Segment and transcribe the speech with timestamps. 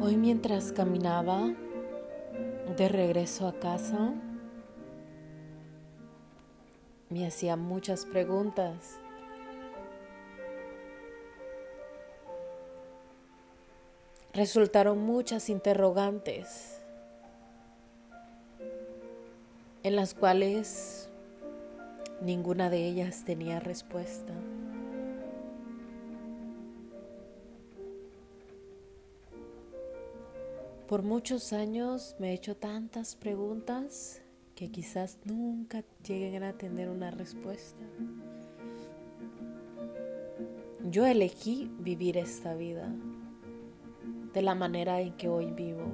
[0.00, 1.52] Hoy mientras caminaba
[2.76, 4.14] de regreso a casa,
[7.10, 9.00] me hacía muchas preguntas.
[14.32, 16.80] Resultaron muchas interrogantes
[19.82, 21.10] en las cuales
[22.20, 24.32] ninguna de ellas tenía respuesta.
[30.88, 34.22] Por muchos años me he hecho tantas preguntas
[34.54, 37.84] que quizás nunca lleguen a tener una respuesta.
[40.90, 42.90] Yo elegí vivir esta vida
[44.32, 45.84] de la manera en que hoy vivo.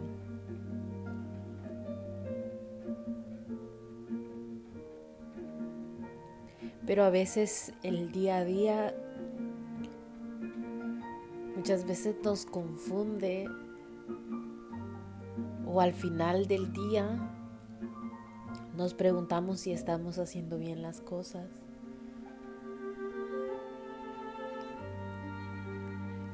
[6.87, 8.95] Pero a veces el día a día
[11.57, 13.49] muchas veces nos confunde
[15.75, 17.19] o al final del día
[18.77, 21.49] nos preguntamos si estamos haciendo bien las cosas.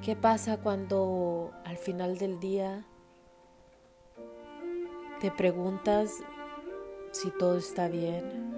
[0.03, 2.87] ¿Qué pasa cuando al final del día
[5.21, 6.13] te preguntas
[7.11, 8.51] si todo está bien?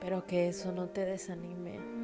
[0.00, 2.03] Pero que eso no te desanime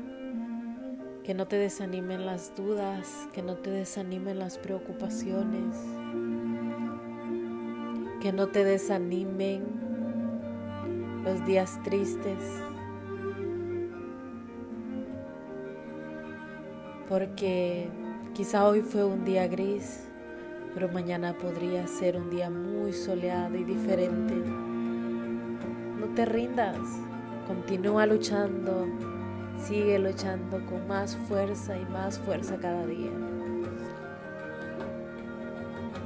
[1.24, 5.76] que no te desanimen las dudas, que no te desanimen las preocupaciones,
[8.20, 9.62] que no te desanimen
[11.24, 12.38] los días tristes,
[17.08, 17.88] porque
[18.32, 20.06] quizá hoy fue un día gris,
[20.72, 24.34] pero mañana podría ser un día muy soleado y diferente.
[24.34, 26.78] No te rindas,
[27.46, 28.86] continúa luchando
[29.66, 33.10] Sigue luchando con más fuerza y más fuerza cada día.